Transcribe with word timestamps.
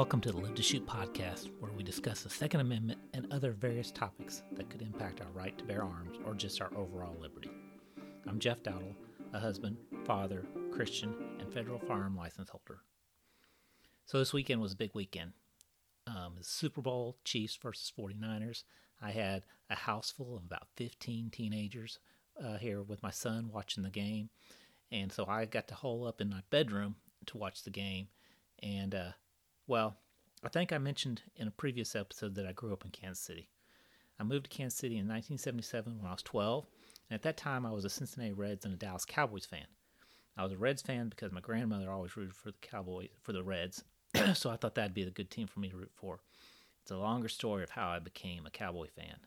Welcome 0.00 0.22
to 0.22 0.32
the 0.32 0.38
Live 0.38 0.54
to 0.54 0.62
Shoot 0.62 0.86
podcast, 0.86 1.50
where 1.60 1.72
we 1.72 1.82
discuss 1.82 2.22
the 2.22 2.30
Second 2.30 2.60
Amendment 2.60 2.98
and 3.12 3.30
other 3.30 3.52
various 3.52 3.90
topics 3.90 4.42
that 4.52 4.70
could 4.70 4.80
impact 4.80 5.20
our 5.20 5.30
right 5.34 5.56
to 5.58 5.64
bear 5.64 5.82
arms 5.82 6.16
or 6.24 6.32
just 6.32 6.62
our 6.62 6.74
overall 6.74 7.20
liberty. 7.20 7.50
I'm 8.26 8.38
Jeff 8.38 8.62
Dowdle, 8.62 8.94
a 9.34 9.38
husband, 9.38 9.76
father, 10.06 10.46
Christian, 10.72 11.14
and 11.38 11.52
federal 11.52 11.78
firearm 11.78 12.16
license 12.16 12.48
holder. 12.48 12.80
So 14.06 14.18
this 14.18 14.32
weekend 14.32 14.62
was 14.62 14.72
a 14.72 14.76
big 14.76 14.92
weekend. 14.94 15.32
Um, 16.06 16.36
Super 16.40 16.80
Bowl, 16.80 17.18
Chiefs 17.22 17.58
versus 17.62 17.92
49ers. 17.94 18.64
I 19.02 19.10
had 19.10 19.42
a 19.68 19.74
house 19.74 20.10
full 20.10 20.34
of 20.34 20.44
about 20.44 20.68
15 20.76 21.28
teenagers 21.28 21.98
uh, 22.42 22.56
here 22.56 22.80
with 22.82 23.02
my 23.02 23.10
son 23.10 23.50
watching 23.52 23.82
the 23.82 23.90
game. 23.90 24.30
And 24.90 25.12
so 25.12 25.26
I 25.28 25.44
got 25.44 25.68
to 25.68 25.74
hole 25.74 26.06
up 26.06 26.22
in 26.22 26.30
my 26.30 26.40
bedroom 26.48 26.96
to 27.26 27.36
watch 27.36 27.64
the 27.64 27.70
game. 27.70 28.08
And, 28.62 28.94
uh, 28.94 29.10
well, 29.70 29.94
I 30.42 30.48
think 30.48 30.72
I 30.72 30.78
mentioned 30.78 31.22
in 31.36 31.46
a 31.46 31.52
previous 31.52 31.94
episode 31.94 32.34
that 32.34 32.44
I 32.44 32.50
grew 32.50 32.72
up 32.72 32.84
in 32.84 32.90
Kansas 32.90 33.22
City. 33.22 33.48
I 34.18 34.24
moved 34.24 34.50
to 34.50 34.56
Kansas 34.56 34.76
City 34.76 34.96
in 34.96 35.06
1977 35.06 35.98
when 35.98 36.08
I 36.08 36.10
was 36.10 36.24
12. 36.24 36.66
And 37.08 37.14
at 37.14 37.22
that 37.22 37.36
time, 37.36 37.64
I 37.64 37.70
was 37.70 37.84
a 37.84 37.88
Cincinnati 37.88 38.32
Reds 38.32 38.64
and 38.64 38.74
a 38.74 38.76
Dallas 38.76 39.04
Cowboys 39.04 39.46
fan. 39.46 39.66
I 40.36 40.42
was 40.42 40.50
a 40.50 40.56
Reds 40.56 40.82
fan 40.82 41.08
because 41.08 41.30
my 41.30 41.40
grandmother 41.40 41.88
always 41.88 42.16
rooted 42.16 42.34
for 42.34 42.50
the 42.50 42.58
Cowboys, 42.60 43.10
for 43.22 43.32
the 43.32 43.44
Reds. 43.44 43.84
so 44.34 44.50
I 44.50 44.56
thought 44.56 44.74
that'd 44.74 44.92
be 44.92 45.04
a 45.04 45.10
good 45.10 45.30
team 45.30 45.46
for 45.46 45.60
me 45.60 45.68
to 45.68 45.76
root 45.76 45.92
for. 45.94 46.18
It's 46.82 46.90
a 46.90 46.96
longer 46.96 47.28
story 47.28 47.62
of 47.62 47.70
how 47.70 47.90
I 47.90 48.00
became 48.00 48.46
a 48.46 48.50
Cowboy 48.50 48.88
fan. 48.88 49.18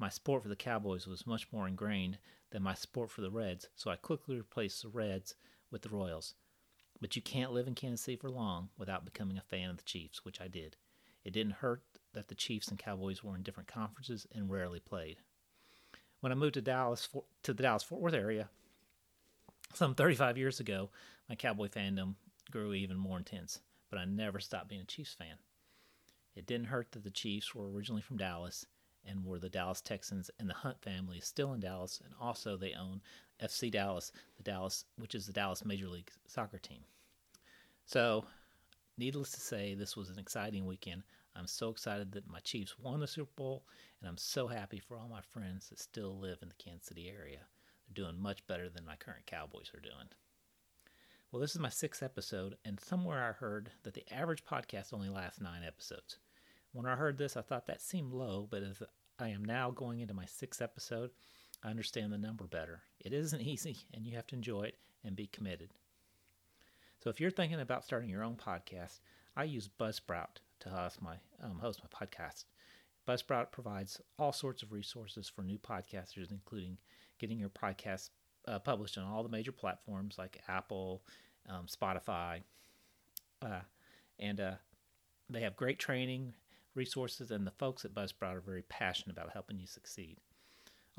My 0.00 0.08
sport 0.08 0.42
for 0.42 0.48
the 0.48 0.56
Cowboys 0.56 1.06
was 1.06 1.28
much 1.28 1.46
more 1.52 1.68
ingrained 1.68 2.18
than 2.50 2.64
my 2.64 2.74
sport 2.74 3.12
for 3.12 3.20
the 3.20 3.30
Reds, 3.30 3.68
so 3.76 3.88
I 3.88 3.94
quickly 3.94 4.36
replaced 4.36 4.82
the 4.82 4.88
Reds 4.88 5.36
with 5.70 5.82
the 5.82 5.90
Royals. 5.90 6.34
But 7.00 7.16
you 7.16 7.22
can't 7.22 7.52
live 7.52 7.66
in 7.66 7.74
Kansas 7.74 8.02
City 8.02 8.16
for 8.16 8.30
long 8.30 8.68
without 8.76 9.04
becoming 9.04 9.38
a 9.38 9.42
fan 9.42 9.70
of 9.70 9.76
the 9.78 9.82
Chiefs, 9.82 10.24
which 10.24 10.40
I 10.40 10.48
did. 10.48 10.76
It 11.24 11.32
didn't 11.32 11.54
hurt 11.54 11.82
that 12.12 12.28
the 12.28 12.34
Chiefs 12.34 12.68
and 12.68 12.78
Cowboys 12.78 13.22
were 13.22 13.36
in 13.36 13.42
different 13.42 13.68
conferences 13.68 14.26
and 14.34 14.50
rarely 14.50 14.80
played. 14.80 15.18
When 16.20 16.32
I 16.32 16.34
moved 16.34 16.54
to 16.54 16.62
Dallas 16.62 17.08
to 17.42 17.54
the 17.54 17.62
Dallas 17.62 17.82
Fort 17.82 18.02
Worth 18.02 18.14
area, 18.14 18.48
some 19.72 19.94
35 19.94 20.36
years 20.36 20.60
ago, 20.60 20.90
my 21.28 21.34
Cowboy 21.34 21.68
fandom 21.68 22.16
grew 22.50 22.74
even 22.74 22.98
more 22.98 23.18
intense, 23.18 23.60
but 23.88 23.98
I 23.98 24.04
never 24.04 24.40
stopped 24.40 24.68
being 24.68 24.80
a 24.80 24.84
Chiefs 24.84 25.14
fan. 25.14 25.36
It 26.34 26.46
didn't 26.46 26.66
hurt 26.66 26.92
that 26.92 27.04
the 27.04 27.10
Chiefs 27.10 27.54
were 27.54 27.70
originally 27.70 28.02
from 28.02 28.16
Dallas 28.16 28.66
and 29.04 29.24
were 29.24 29.38
the 29.38 29.48
Dallas 29.48 29.80
Texans, 29.80 30.30
and 30.38 30.48
the 30.48 30.54
Hunt 30.54 30.82
family 30.82 31.18
is 31.18 31.24
still 31.24 31.52
in 31.54 31.60
Dallas, 31.60 32.00
and 32.04 32.12
also 32.20 32.56
they 32.56 32.74
own 32.74 33.00
FC 33.42 33.70
Dallas, 33.70 34.12
the 34.36 34.42
Dallas, 34.42 34.84
which 34.96 35.14
is 35.14 35.26
the 35.26 35.32
Dallas 35.32 35.64
Major 35.64 35.88
League 35.88 36.10
Soccer 36.26 36.58
team. 36.58 36.84
So, 37.86 38.24
needless 38.98 39.32
to 39.32 39.40
say, 39.40 39.74
this 39.74 39.96
was 39.96 40.10
an 40.10 40.18
exciting 40.18 40.66
weekend. 40.66 41.02
I'm 41.34 41.46
so 41.46 41.70
excited 41.70 42.12
that 42.12 42.30
my 42.30 42.40
Chiefs 42.40 42.78
won 42.78 43.00
the 43.00 43.06
Super 43.06 43.32
Bowl, 43.36 43.64
and 44.00 44.08
I'm 44.08 44.18
so 44.18 44.46
happy 44.46 44.78
for 44.78 44.96
all 44.98 45.08
my 45.08 45.20
friends 45.20 45.68
that 45.68 45.78
still 45.78 46.18
live 46.18 46.38
in 46.42 46.48
the 46.48 46.54
Kansas 46.62 46.88
City 46.88 47.08
area. 47.08 47.40
They're 47.86 48.04
doing 48.04 48.20
much 48.20 48.46
better 48.46 48.68
than 48.68 48.84
my 48.84 48.96
current 48.96 49.26
Cowboys 49.26 49.70
are 49.74 49.80
doing. 49.80 50.08
Well, 51.30 51.40
this 51.40 51.54
is 51.54 51.60
my 51.60 51.68
sixth 51.68 52.02
episode, 52.02 52.56
and 52.64 52.80
somewhere 52.80 53.22
I 53.22 53.32
heard 53.32 53.70
that 53.84 53.94
the 53.94 54.12
average 54.12 54.44
podcast 54.44 54.92
only 54.92 55.08
lasts 55.08 55.40
nine 55.40 55.62
episodes. 55.64 56.18
When 56.72 56.86
I 56.86 56.96
heard 56.96 57.18
this, 57.18 57.36
I 57.36 57.42
thought 57.42 57.66
that 57.66 57.80
seemed 57.80 58.12
low, 58.12 58.48
but 58.50 58.62
as 58.62 58.82
I 59.18 59.28
am 59.28 59.44
now 59.44 59.70
going 59.70 60.00
into 60.00 60.14
my 60.14 60.26
sixth 60.26 60.60
episode, 60.60 61.10
understand 61.68 62.12
the 62.12 62.18
number 62.18 62.44
better. 62.44 62.82
It 63.00 63.12
isn't 63.12 63.40
easy, 63.42 63.76
and 63.94 64.06
you 64.06 64.16
have 64.16 64.26
to 64.28 64.36
enjoy 64.36 64.62
it 64.62 64.78
and 65.04 65.16
be 65.16 65.26
committed. 65.26 65.70
So, 67.02 67.10
if 67.10 67.20
you're 67.20 67.30
thinking 67.30 67.60
about 67.60 67.84
starting 67.84 68.10
your 68.10 68.24
own 68.24 68.36
podcast, 68.36 69.00
I 69.36 69.44
use 69.44 69.68
Buzzsprout 69.68 70.38
to 70.60 70.68
host 70.68 71.00
my 71.00 71.16
um, 71.42 71.58
host 71.58 71.80
my 71.82 72.06
podcast. 72.06 72.44
Buzzsprout 73.08 73.50
provides 73.50 74.00
all 74.18 74.32
sorts 74.32 74.62
of 74.62 74.72
resources 74.72 75.28
for 75.28 75.42
new 75.42 75.58
podcasters, 75.58 76.30
including 76.30 76.76
getting 77.18 77.38
your 77.38 77.48
podcast 77.48 78.10
uh, 78.46 78.58
published 78.58 78.98
on 78.98 79.04
all 79.04 79.22
the 79.22 79.28
major 79.28 79.52
platforms 79.52 80.16
like 80.18 80.42
Apple, 80.48 81.02
um, 81.48 81.66
Spotify, 81.66 82.42
uh, 83.42 83.60
and 84.18 84.40
uh, 84.40 84.54
they 85.28 85.40
have 85.40 85.56
great 85.56 85.78
training 85.78 86.34
resources, 86.74 87.30
and 87.30 87.46
the 87.46 87.52
folks 87.52 87.84
at 87.84 87.94
Buzzsprout 87.94 88.36
are 88.36 88.40
very 88.40 88.62
passionate 88.62 89.16
about 89.16 89.32
helping 89.32 89.58
you 89.58 89.66
succeed. 89.66 90.18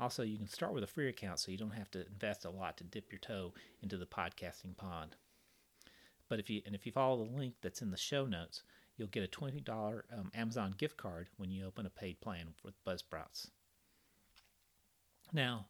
Also, 0.02 0.24
you 0.24 0.36
can 0.36 0.48
start 0.48 0.74
with 0.74 0.82
a 0.82 0.88
free 0.88 1.08
account 1.08 1.38
so 1.38 1.52
you 1.52 1.56
don't 1.56 1.70
have 1.70 1.88
to 1.92 2.04
invest 2.08 2.44
a 2.44 2.50
lot 2.50 2.76
to 2.76 2.82
dip 2.82 3.12
your 3.12 3.20
toe 3.20 3.54
into 3.82 3.96
the 3.96 4.04
podcasting 4.04 4.76
pond. 4.76 5.14
But 6.28 6.40
if 6.40 6.50
you 6.50 6.60
and 6.66 6.74
if 6.74 6.84
you 6.84 6.90
follow 6.90 7.24
the 7.24 7.36
link 7.36 7.54
that's 7.62 7.82
in 7.82 7.92
the 7.92 7.96
show 7.96 8.26
notes, 8.26 8.64
you'll 8.96 9.06
get 9.06 9.22
a 9.22 9.28
$20 9.28 10.02
um, 10.12 10.32
Amazon 10.34 10.74
gift 10.76 10.96
card 10.96 11.28
when 11.36 11.52
you 11.52 11.64
open 11.64 11.86
a 11.86 11.90
paid 11.90 12.20
plan 12.20 12.48
with 12.64 12.84
Buzzsprouts. 12.84 13.50
Now, 15.32 15.66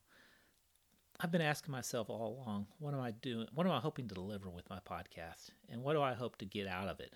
I've 1.21 1.31
been 1.31 1.43
asking 1.43 1.73
myself 1.73 2.09
all 2.09 2.43
along, 2.43 2.69
what 2.79 2.95
am 2.95 3.01
I 3.01 3.11
doing? 3.11 3.49
What 3.55 3.67
am 3.67 3.73
I 3.75 3.81
hoping 3.81 4.09
to 4.09 4.15
deliver 4.15 4.49
with 4.49 4.71
my 4.71 4.79
podcast? 4.79 5.51
And 5.69 5.83
what 5.83 5.93
do 5.93 6.01
I 6.01 6.15
hope 6.15 6.39
to 6.39 6.47
get 6.47 6.67
out 6.67 6.89
of 6.89 7.01
it? 7.01 7.13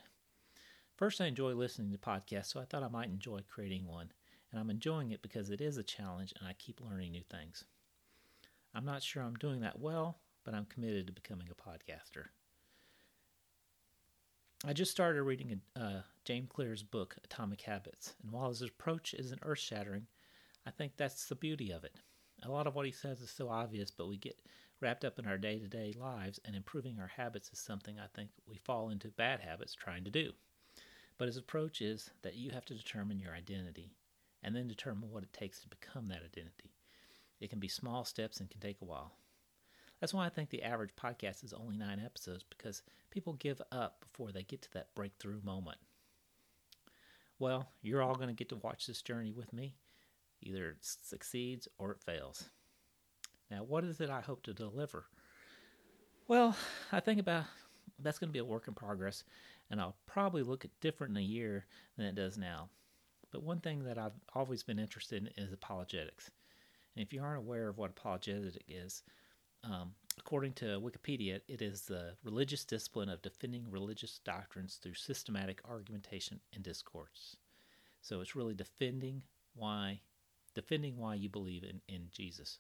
First, 0.97 1.23
I 1.23 1.27
enjoy 1.27 1.55
listening 1.55 1.93
to 1.93 1.99
podcasts, 1.99 2.53
so 2.53 2.61
I 2.61 2.67
thought 2.67 2.83
I 2.83 2.89
might 2.89 3.09
enjoy 3.09 3.41
creating 3.49 3.87
one. 3.87 4.11
And 4.51 4.61
I'm 4.61 4.71
enjoying 4.71 5.11
it 5.11 5.23
because 5.23 5.51
it 5.51 5.61
is 5.61 5.77
a 5.77 5.83
challenge 5.83 6.33
and 6.39 6.49
I 6.49 6.53
keep 6.55 6.81
learning 6.81 7.13
new 7.13 7.25
things. 7.31 7.65
I'm 8.75 8.85
not 8.85 9.03
sure 9.03 9.23
I'm 9.23 9.35
doing 9.35 9.61
that 9.61 9.81
well, 9.81 10.19
but 10.45 10.55
I'm 10.55 10.67
committed 10.67 11.07
to 11.07 11.13
becoming 11.13 11.49
a 11.51 11.55
podcaster. 11.55 12.27
I 14.65 14.73
just 14.73 14.91
started 14.91 15.23
reading 15.23 15.61
uh, 15.75 16.01
James 16.25 16.49
Clear's 16.53 16.83
book, 16.83 17.17
Atomic 17.25 17.61
Habits, 17.63 18.15
and 18.23 18.33
while 18.33 18.49
his 18.49 18.63
approach 18.63 19.15
isn't 19.15 19.43
earth 19.43 19.59
shattering, 19.59 20.07
I 20.67 20.71
think 20.71 20.93
that's 20.97 21.27
the 21.27 21.35
beauty 21.35 21.71
of 21.71 21.85
it. 21.85 22.01
A 22.43 22.51
lot 22.51 22.67
of 22.67 22.75
what 22.75 22.87
he 22.87 22.93
says 22.93 23.21
is 23.21 23.31
so 23.31 23.49
obvious, 23.49 23.91
but 23.91 24.09
we 24.09 24.17
get 24.17 24.39
wrapped 24.81 25.05
up 25.05 25.19
in 25.19 25.27
our 25.27 25.39
day 25.39 25.59
to 25.59 25.69
day 25.69 25.95
lives, 25.99 26.41
and 26.45 26.57
improving 26.57 26.99
our 26.99 27.07
habits 27.07 27.51
is 27.53 27.59
something 27.59 27.99
I 27.99 28.09
think 28.15 28.31
we 28.47 28.57
fall 28.57 28.91
into 28.91 29.09
bad 29.09 29.41
habits 29.41 29.75
trying 29.75 30.05
to 30.05 30.11
do. 30.11 30.33
But 31.19 31.29
his 31.29 31.37
approach 31.37 31.81
is 31.81 32.11
that 32.23 32.37
you 32.37 32.51
have 32.51 32.65
to 32.67 32.75
determine 32.75 33.21
your 33.21 33.35
identity 33.35 33.93
and 34.47 34.55
then 34.55 34.69
determine 34.69 35.11
what 35.11 35.25
it 35.25 35.33
takes 35.33 35.61
to 35.61 35.69
become 35.69 36.07
that 36.07 36.23
identity. 36.25 36.71
It 37.41 37.51
can 37.51 37.59
be 37.59 37.69
small 37.69 38.05
steps 38.05 38.39
and 38.39 38.49
can 38.49 38.61
take 38.61 38.81
a 38.81 38.85
while. 38.85 39.13
That's 40.01 40.15
why 40.15 40.25
I 40.25 40.29
think 40.29 40.51
the 40.51 40.63
average 40.63 40.95
podcast 40.95 41.43
is 41.43 41.53
only 41.53 41.77
nine 41.77 42.01
episodes 42.03 42.45
because 42.49 42.83
people 43.11 43.33
give 43.35 43.61
up 43.73 44.01
before 44.01 44.31
they 44.31 44.45
get 44.45 44.63
to 44.63 44.73
that 44.75 44.95
breakthrough 44.95 45.41
moment. 45.43 45.79
Well, 47.41 47.69
you're 47.83 48.03
all 48.03 48.15
going 48.15 48.29
to 48.29 48.35
get 48.35 48.49
to 48.51 48.57
watch 48.57 48.87
this 48.87 49.03
journey 49.03 49.33
with 49.33 49.53
me. 49.53 49.75
Either 50.43 50.71
it 50.71 50.77
succeeds 50.81 51.67
or 51.79 51.91
it 51.91 52.01
fails. 52.01 52.49
Now, 53.51 53.65
what 53.65 53.85
is 53.85 54.01
it 54.01 54.11
I 54.11 54.21
hope 54.21 54.45
to 54.45 54.55
deliver? 54.55 55.07
Well, 56.29 56.57
I 56.93 57.01
think 57.01 57.19
about 57.19 57.45
that's 57.99 58.19
going 58.19 58.29
to 58.29 58.33
be 58.33 58.39
a 58.39 58.45
work 58.45 58.69
in 58.69 58.75
progress, 58.75 59.25
and 59.71 59.81
I'll 59.81 59.97
probably 60.07 60.43
look 60.43 60.65
at 60.65 60.81
different 60.81 61.13
in 61.13 61.23
a 61.23 61.27
year 61.27 61.67
than 61.97 62.07
it 62.07 62.15
does 62.15 62.39
now. 62.39 62.69
But 63.37 63.43
one 63.43 63.61
thing 63.61 63.85
that 63.85 63.99
I've 63.99 64.19
always 64.35 64.63
been 64.63 64.79
interested 64.79 65.23
in 65.23 65.45
is 65.45 65.53
apologetics. 65.53 66.31
And 66.95 67.05
if 67.05 67.13
you 67.13 67.23
aren't 67.23 67.45
aware 67.45 67.69
of 67.69 67.77
what 67.77 67.91
apologetic 67.91 68.65
is, 68.67 69.03
um, 69.63 69.93
according 70.19 70.55
to 70.55 70.81
Wikipedia, 70.81 71.43
it 71.47 71.61
is 71.61 71.83
the 71.83 72.15
religious 72.25 72.65
discipline 72.65 73.11
of 73.11 73.21
defending 73.21 73.71
religious 73.71 74.21
doctrines 74.25 74.77
through 74.77 74.95
systematic 74.95 75.61
argumentation 75.69 76.41
and 76.55 76.65
discourse. 76.65 77.37
So 78.01 78.23
it's 78.23 78.35
really 78.35 78.55
defending 78.55 79.23
why 79.55 80.01
defending 80.55 80.97
why 80.97 81.17
you 81.17 81.29
believe 81.29 81.63
in, 81.63 81.83
in 81.95 82.09
Jesus. 82.11 82.59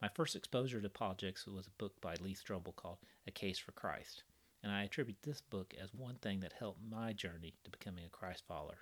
My 0.00 0.08
first 0.08 0.34
exposure 0.34 0.80
to 0.80 0.86
apologetics 0.88 1.46
was 1.46 1.68
a 1.68 1.78
book 1.78 2.00
by 2.00 2.16
Lee 2.16 2.34
Strobel 2.34 2.74
called 2.74 2.98
A 3.28 3.30
Case 3.30 3.60
for 3.60 3.70
Christ 3.70 4.24
and 4.62 4.72
I 4.72 4.84
attribute 4.84 5.22
this 5.22 5.40
book 5.40 5.74
as 5.80 5.92
one 5.94 6.16
thing 6.16 6.40
that 6.40 6.52
helped 6.52 6.80
my 6.88 7.12
journey 7.12 7.54
to 7.64 7.70
becoming 7.70 8.04
a 8.04 8.08
Christ 8.08 8.44
follower. 8.46 8.78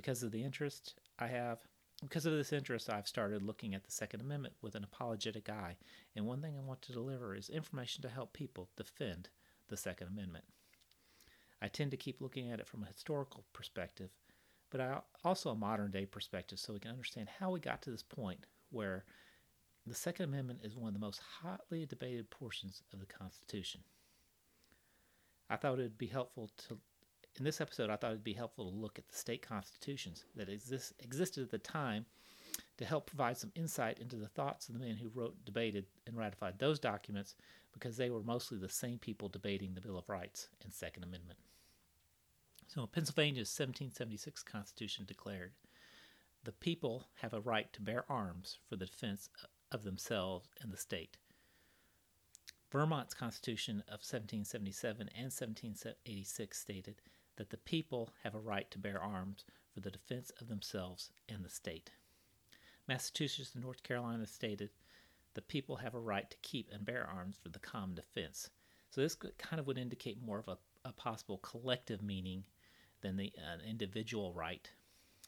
Because 0.00 0.22
of 0.22 0.30
the 0.32 0.42
interest 0.42 0.94
I 1.18 1.26
have, 1.26 1.58
because 2.00 2.24
of 2.24 2.32
this 2.32 2.54
interest, 2.54 2.88
I've 2.88 3.06
started 3.06 3.42
looking 3.42 3.74
at 3.74 3.84
the 3.84 3.90
Second 3.90 4.22
Amendment 4.22 4.54
with 4.62 4.74
an 4.74 4.82
apologetic 4.82 5.50
eye, 5.50 5.76
and 6.16 6.24
one 6.24 6.40
thing 6.40 6.56
I 6.56 6.66
want 6.66 6.80
to 6.82 6.92
deliver 6.94 7.36
is 7.36 7.50
information 7.50 8.00
to 8.00 8.08
help 8.08 8.32
people 8.32 8.70
defend 8.78 9.28
the 9.68 9.76
Second 9.76 10.08
Amendment. 10.08 10.46
I 11.60 11.68
tend 11.68 11.90
to 11.90 11.98
keep 11.98 12.22
looking 12.22 12.50
at 12.50 12.60
it 12.60 12.66
from 12.66 12.82
a 12.82 12.86
historical 12.86 13.44
perspective, 13.52 14.08
but 14.70 14.80
I 14.80 15.00
also 15.22 15.50
a 15.50 15.54
modern 15.54 15.90
day 15.90 16.06
perspective 16.06 16.58
so 16.58 16.72
we 16.72 16.78
can 16.78 16.92
understand 16.92 17.28
how 17.38 17.50
we 17.50 17.60
got 17.60 17.82
to 17.82 17.90
this 17.90 18.02
point 18.02 18.46
where 18.70 19.04
the 19.86 19.94
Second 19.94 20.24
Amendment 20.24 20.60
is 20.64 20.78
one 20.78 20.88
of 20.88 20.94
the 20.94 20.98
most 20.98 21.20
hotly 21.42 21.84
debated 21.84 22.30
portions 22.30 22.82
of 22.94 23.00
the 23.00 23.06
Constitution. 23.06 23.82
I 25.50 25.56
thought 25.56 25.74
it'd 25.78 25.98
be 25.98 26.06
helpful 26.06 26.48
to, 26.68 26.78
in 27.38 27.44
this 27.44 27.60
episode, 27.60 27.90
I 27.90 27.96
thought 27.96 28.10
it'd 28.10 28.24
be 28.24 28.32
helpful 28.32 28.70
to 28.70 28.76
look 28.76 28.98
at 28.98 29.08
the 29.08 29.16
state 29.16 29.42
constitutions 29.42 30.24
that 30.36 30.48
exist, 30.48 30.94
existed 31.00 31.42
at 31.44 31.50
the 31.50 31.58
time 31.58 32.06
to 32.76 32.84
help 32.84 33.06
provide 33.06 33.38
some 33.38 33.52
insight 33.54 33.98
into 33.98 34.16
the 34.16 34.28
thoughts 34.28 34.68
of 34.68 34.74
the 34.74 34.84
men 34.84 34.96
who 34.96 35.10
wrote, 35.14 35.44
debated, 35.44 35.86
and 36.06 36.16
ratified 36.16 36.58
those 36.58 36.78
documents 36.78 37.36
because 37.72 37.96
they 37.96 38.10
were 38.10 38.22
mostly 38.22 38.58
the 38.58 38.68
same 38.68 38.98
people 38.98 39.28
debating 39.28 39.74
the 39.74 39.80
Bill 39.80 39.98
of 39.98 40.08
Rights 40.08 40.48
and 40.62 40.72
Second 40.72 41.04
Amendment. 41.04 41.38
So, 42.66 42.86
Pennsylvania's 42.86 43.48
1776 43.48 44.42
Constitution 44.42 45.04
declared 45.06 45.52
the 46.44 46.52
people 46.52 47.06
have 47.20 47.34
a 47.34 47.40
right 47.40 47.72
to 47.72 47.82
bear 47.82 48.04
arms 48.08 48.58
for 48.68 48.76
the 48.76 48.86
defense 48.86 49.28
of 49.70 49.82
themselves 49.82 50.48
and 50.60 50.72
the 50.72 50.76
state. 50.76 51.16
Vermont's 52.70 53.14
Constitution 53.14 53.80
of 53.88 54.00
1777 54.00 55.08
and 55.14 55.24
1786 55.24 56.58
stated 56.58 57.02
that 57.40 57.48
the 57.48 57.56
people 57.56 58.10
have 58.22 58.34
a 58.34 58.38
right 58.38 58.70
to 58.70 58.78
bear 58.78 59.02
arms 59.02 59.46
for 59.72 59.80
the 59.80 59.90
defense 59.90 60.30
of 60.42 60.48
themselves 60.48 61.08
and 61.26 61.42
the 61.42 61.48
state. 61.48 61.90
Massachusetts 62.86 63.54
and 63.54 63.64
North 63.64 63.82
Carolina 63.82 64.26
stated 64.26 64.68
the 65.32 65.40
people 65.40 65.76
have 65.76 65.94
a 65.94 65.98
right 65.98 66.30
to 66.30 66.36
keep 66.42 66.68
and 66.70 66.84
bear 66.84 67.08
arms 67.08 67.38
for 67.42 67.48
the 67.48 67.58
common 67.58 67.94
defense. 67.94 68.50
So 68.90 69.00
this 69.00 69.14
kind 69.14 69.58
of 69.58 69.66
would 69.66 69.78
indicate 69.78 70.22
more 70.22 70.38
of 70.38 70.48
a, 70.48 70.58
a 70.84 70.92
possible 70.92 71.38
collective 71.38 72.02
meaning 72.02 72.44
than 73.00 73.16
the 73.16 73.32
uh, 73.38 73.66
individual 73.66 74.34
right. 74.34 74.70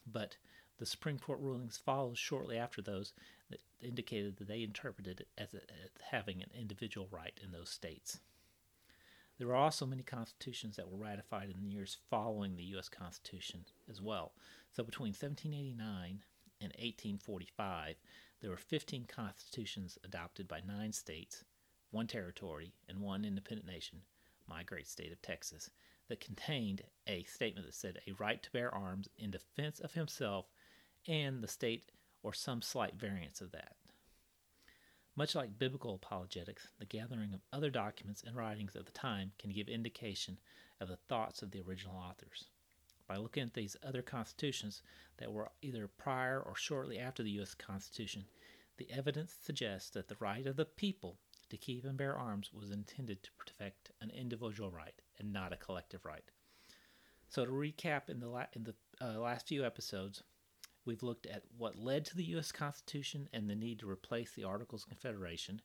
But 0.06 0.36
the 0.76 0.84
Supreme 0.84 1.18
Court 1.18 1.40
rulings 1.40 1.78
followed 1.78 2.18
shortly 2.18 2.58
after 2.58 2.82
those 2.82 3.14
that 3.48 3.62
indicated 3.80 4.36
that 4.36 4.48
they 4.48 4.62
interpreted 4.62 5.22
it 5.22 5.28
as, 5.38 5.54
a, 5.54 5.62
as 5.82 5.88
having 6.10 6.42
an 6.42 6.50
individual 6.60 7.08
right 7.10 7.40
in 7.42 7.52
those 7.52 7.70
states. 7.70 8.20
There 9.42 9.48
were 9.48 9.56
also 9.56 9.86
many 9.86 10.04
constitutions 10.04 10.76
that 10.76 10.88
were 10.88 10.96
ratified 10.96 11.50
in 11.50 11.60
the 11.60 11.66
years 11.66 11.98
following 12.08 12.54
the 12.54 12.62
U.S. 12.74 12.88
Constitution 12.88 13.64
as 13.90 14.00
well. 14.00 14.34
So 14.70 14.84
between 14.84 15.08
1789 15.08 16.22
and 16.60 16.68
1845, 16.68 17.96
there 18.40 18.50
were 18.50 18.56
15 18.56 19.06
constitutions 19.06 19.98
adopted 20.04 20.46
by 20.46 20.60
nine 20.64 20.92
states, 20.92 21.42
one 21.90 22.06
territory, 22.06 22.72
and 22.88 23.00
one 23.00 23.24
independent 23.24 23.66
nation, 23.66 24.02
my 24.46 24.62
great 24.62 24.86
state 24.86 25.10
of 25.10 25.20
Texas, 25.22 25.70
that 26.06 26.20
contained 26.20 26.82
a 27.08 27.24
statement 27.24 27.66
that 27.66 27.74
said 27.74 27.98
a 28.06 28.12
right 28.12 28.44
to 28.44 28.52
bear 28.52 28.72
arms 28.72 29.08
in 29.18 29.32
defense 29.32 29.80
of 29.80 29.94
himself 29.94 30.46
and 31.08 31.42
the 31.42 31.48
state 31.48 31.90
or 32.22 32.32
some 32.32 32.62
slight 32.62 32.94
variance 32.94 33.40
of 33.40 33.50
that. 33.50 33.74
Much 35.14 35.34
like 35.34 35.58
biblical 35.58 35.94
apologetics, 35.94 36.68
the 36.78 36.86
gathering 36.86 37.34
of 37.34 37.42
other 37.52 37.68
documents 37.68 38.22
and 38.22 38.34
writings 38.34 38.74
of 38.74 38.86
the 38.86 38.92
time 38.92 39.32
can 39.38 39.52
give 39.52 39.68
indication 39.68 40.38
of 40.80 40.88
the 40.88 40.96
thoughts 40.96 41.42
of 41.42 41.50
the 41.50 41.60
original 41.60 41.96
authors. 41.96 42.46
By 43.06 43.18
looking 43.18 43.42
at 43.42 43.52
these 43.52 43.76
other 43.82 44.00
constitutions 44.00 44.80
that 45.18 45.30
were 45.30 45.50
either 45.60 45.86
prior 45.86 46.40
or 46.40 46.56
shortly 46.56 46.98
after 46.98 47.22
the 47.22 47.32
U.S. 47.32 47.52
Constitution, 47.54 48.24
the 48.78 48.90
evidence 48.90 49.34
suggests 49.38 49.90
that 49.90 50.08
the 50.08 50.16
right 50.18 50.46
of 50.46 50.56
the 50.56 50.64
people 50.64 51.18
to 51.50 51.58
keep 51.58 51.84
and 51.84 51.98
bear 51.98 52.16
arms 52.16 52.50
was 52.54 52.70
intended 52.70 53.22
to 53.22 53.32
protect 53.32 53.90
an 54.00 54.08
individual 54.10 54.70
right 54.70 55.02
and 55.18 55.30
not 55.30 55.52
a 55.52 55.56
collective 55.56 56.06
right. 56.06 56.24
So, 57.28 57.44
to 57.44 57.50
recap, 57.50 58.08
in 58.08 58.20
the, 58.20 58.28
la- 58.28 58.46
in 58.54 58.64
the 58.64 58.74
uh, 59.00 59.18
last 59.18 59.48
few 59.48 59.64
episodes, 59.64 60.22
We've 60.84 61.02
looked 61.02 61.26
at 61.26 61.44
what 61.56 61.78
led 61.78 62.04
to 62.06 62.16
the 62.16 62.24
U.S. 62.24 62.50
Constitution 62.50 63.28
and 63.32 63.48
the 63.48 63.54
need 63.54 63.78
to 63.80 63.90
replace 63.90 64.32
the 64.32 64.44
Articles 64.44 64.82
of 64.82 64.88
Confederation. 64.88 65.62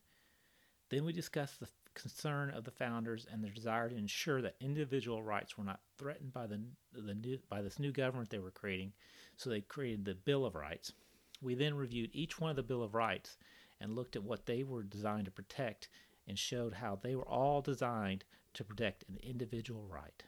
Then 0.90 1.06
we 1.06 1.14
discussed 1.14 1.60
the 1.60 1.70
concern 1.96 2.52
of 2.52 2.64
the 2.64 2.72
founders 2.72 3.26
and 3.32 3.44
their 3.44 3.52
desire 3.52 3.90
to 3.90 3.98
ensure 3.98 4.42
that 4.42 4.56
individual 4.62 5.24
rights 5.24 5.58
were 5.58 5.64
not 5.64 5.82
threatened 5.98 6.32
by 6.34 6.46
the, 6.46 6.62
the 6.94 7.16
new, 7.16 7.40
by 7.50 7.62
this 7.62 7.80
new 7.80 7.92
government 7.92 8.30
they 8.30 8.38
were 8.38 8.52
creating, 8.52 8.94
so 9.36 9.50
they 9.50 9.62
created 9.62 10.06
the 10.06 10.14
Bill 10.14 10.46
of 10.46 10.54
Rights. 10.54 10.94
We 11.42 11.56
then 11.56 11.76
reviewed 11.76 12.12
each 12.14 12.40
one 12.40 12.52
of 12.52 12.56
the 12.56 12.64
Bill 12.64 12.84
of 12.84 12.94
Rights 12.94 13.38
and 13.80 13.96
looked 13.96 14.16
at 14.16 14.24
what 14.24 14.46
they 14.46 14.64
were 14.64 14.84
designed 14.84 15.26
to 15.26 15.32
protect 15.32 15.90
and 16.28 16.38
showed 16.38 16.76
how 16.76 16.96
they 16.96 17.16
were 17.16 17.28
all 17.28 17.62
designed 17.62 18.24
to 18.54 18.64
protect 18.64 19.04
an 19.10 19.18
individual 19.24 19.88
right. 19.88 20.24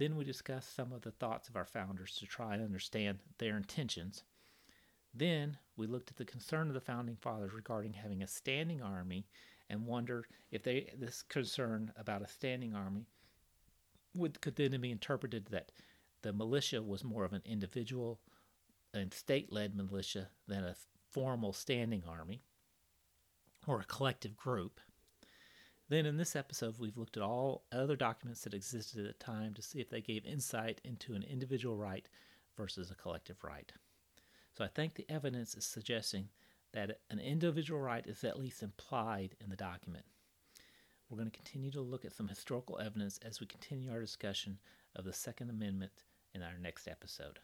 Then 0.00 0.16
we 0.16 0.24
discussed 0.24 0.74
some 0.74 0.94
of 0.94 1.02
the 1.02 1.10
thoughts 1.10 1.50
of 1.50 1.56
our 1.56 1.66
founders 1.66 2.16
to 2.16 2.26
try 2.26 2.54
and 2.54 2.64
understand 2.64 3.18
their 3.36 3.58
intentions. 3.58 4.24
Then 5.12 5.58
we 5.76 5.86
looked 5.86 6.10
at 6.10 6.16
the 6.16 6.24
concern 6.24 6.68
of 6.68 6.74
the 6.74 6.80
founding 6.80 7.16
fathers 7.16 7.52
regarding 7.52 7.92
having 7.92 8.22
a 8.22 8.26
standing 8.26 8.80
army 8.80 9.26
and 9.68 9.86
wondered 9.86 10.24
if 10.50 10.62
they 10.62 10.90
this 10.98 11.22
concern 11.22 11.92
about 11.98 12.22
a 12.22 12.28
standing 12.28 12.74
army 12.74 13.08
would 14.14 14.40
could 14.40 14.56
then 14.56 14.80
be 14.80 14.90
interpreted 14.90 15.48
that 15.50 15.70
the 16.22 16.32
militia 16.32 16.82
was 16.82 17.04
more 17.04 17.26
of 17.26 17.34
an 17.34 17.42
individual 17.44 18.20
and 18.94 19.12
state-led 19.12 19.74
militia 19.74 20.30
than 20.48 20.64
a 20.64 20.76
formal 21.10 21.52
standing 21.52 22.04
army 22.08 22.40
or 23.66 23.80
a 23.80 23.84
collective 23.84 24.34
group. 24.34 24.80
Then, 25.90 26.06
in 26.06 26.18
this 26.18 26.36
episode, 26.36 26.76
we've 26.78 26.96
looked 26.96 27.16
at 27.16 27.22
all 27.24 27.64
other 27.72 27.96
documents 27.96 28.42
that 28.42 28.54
existed 28.54 29.04
at 29.04 29.18
the 29.18 29.24
time 29.24 29.54
to 29.54 29.62
see 29.62 29.80
if 29.80 29.90
they 29.90 30.00
gave 30.00 30.24
insight 30.24 30.80
into 30.84 31.14
an 31.14 31.24
individual 31.24 31.76
right 31.76 32.08
versus 32.56 32.92
a 32.92 32.94
collective 32.94 33.42
right. 33.42 33.72
So, 34.56 34.64
I 34.64 34.68
think 34.68 34.94
the 34.94 35.10
evidence 35.10 35.56
is 35.56 35.64
suggesting 35.64 36.28
that 36.72 37.00
an 37.10 37.18
individual 37.18 37.80
right 37.80 38.06
is 38.06 38.22
at 38.22 38.38
least 38.38 38.62
implied 38.62 39.34
in 39.42 39.50
the 39.50 39.56
document. 39.56 40.04
We're 41.08 41.18
going 41.18 41.30
to 41.30 41.36
continue 41.36 41.72
to 41.72 41.80
look 41.80 42.04
at 42.04 42.14
some 42.14 42.28
historical 42.28 42.78
evidence 42.78 43.18
as 43.26 43.40
we 43.40 43.48
continue 43.48 43.90
our 43.90 44.00
discussion 44.00 44.58
of 44.94 45.04
the 45.04 45.12
Second 45.12 45.50
Amendment 45.50 46.04
in 46.32 46.42
our 46.44 46.56
next 46.62 46.86
episode. 46.86 47.40